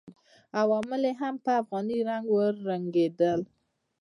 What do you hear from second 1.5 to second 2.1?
افغاني